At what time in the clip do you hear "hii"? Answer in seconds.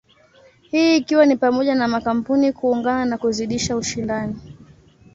0.61-0.97